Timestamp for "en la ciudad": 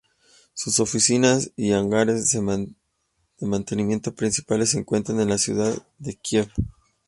5.19-5.75